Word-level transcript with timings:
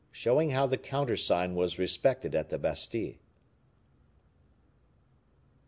Showing 0.11 0.49
How 0.49 0.65
the 0.65 0.79
Countersign 0.79 1.53
Was 1.53 1.77
Respected 1.77 2.33
at 2.33 2.49
the 2.49 2.57
Bastile. 2.57 3.19